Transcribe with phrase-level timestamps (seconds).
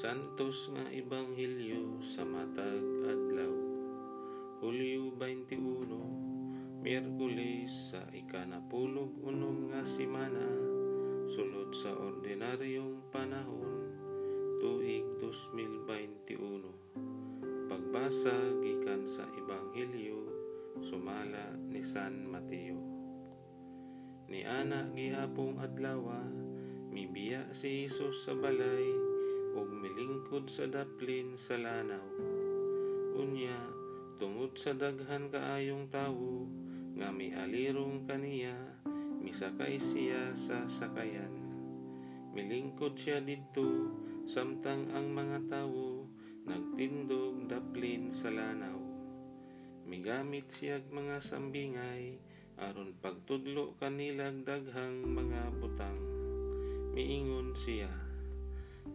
[0.00, 3.52] Santos nga Ebanghelyo sa matag adlaw.
[4.64, 10.48] Hulyo 21, Miyerkules sa ikanapulog unong nga simana,
[11.28, 13.92] sulod sa ordinaryong panahon,
[14.64, 17.68] tuig 2021.
[17.68, 20.32] Pagbasa gikan sa Ebanghelyo
[20.80, 22.80] sumala ni San Mateo.
[24.32, 26.24] Ni ana gihapong adlawa,
[26.88, 29.09] mibiya si Jesus sa balay
[29.60, 32.08] ug milingkod sa daplin sa lanaw.
[33.20, 33.60] Unya,
[34.16, 36.48] tungod sa daghan kaayong tawo
[36.96, 38.56] nga mialirong kaniya,
[39.20, 41.28] misakay siya sa sakayan.
[42.32, 43.92] Milingkod siya didto
[44.24, 46.08] samtang ang mga tawo
[46.48, 48.80] nagtindog daplin sa lanaw.
[49.84, 52.16] Migamit siyag mga sambingay
[52.56, 56.00] aron pagtudlo kanilag daghang mga butang.
[56.96, 57.90] Miingon siya,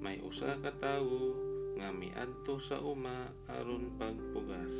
[0.00, 1.34] may usa ka tawo
[1.74, 4.72] nga miadto sa uma aron pagpugas.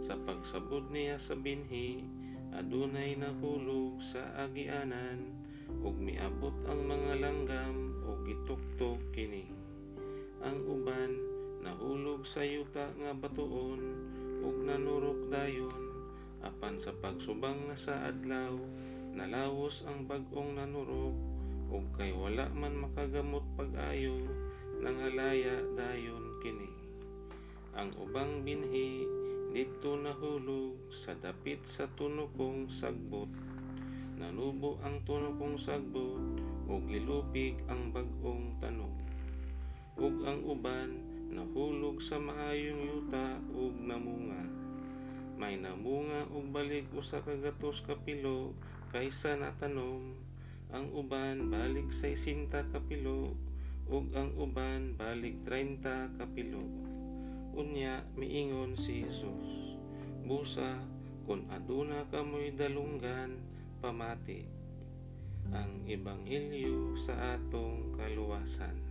[0.00, 2.02] Sa pagsabod niya sa binhi,
[2.50, 5.36] adunay nahulog sa agianan
[5.86, 9.46] ug miabot ang mga langgam ug gituktok kini.
[10.42, 11.12] Ang uban
[11.62, 13.80] nahulog sa yuta nga batuon
[14.40, 15.80] ug nanurok dayon
[16.40, 18.56] apan sa pagsubang nga sa adlaw
[19.12, 21.39] nalawos ang bag-ong nanurok
[21.70, 24.26] ug kay wala man makagamot pag-ayo
[24.82, 26.70] nangalaya dayon kini.
[27.78, 29.06] Ang ubang binhi
[29.54, 33.30] didto nahulog sa dapit sa tunokong sagbot.
[34.18, 36.20] Nanubo ang tunokong sagbot
[36.66, 39.00] ug gilupig ang bag-ong tanom
[40.00, 40.96] ug ang uban
[41.28, 44.48] nahulog sa maayong yuta ug namunga.
[45.36, 48.56] May namunga og balik usa ka gatos ka pilo
[48.96, 50.16] kaysa natanom
[50.70, 53.34] ang uban balik 60 ka pilo
[53.90, 55.82] ug ang uban balik 30
[56.14, 56.62] ka pilo
[57.58, 59.74] unya miingon si Jesus
[60.22, 60.78] busa
[61.26, 63.42] kun aduna kamoy dalunggan
[63.82, 64.46] pamati
[65.50, 68.89] ang ebanghelyo sa atong kaluwasan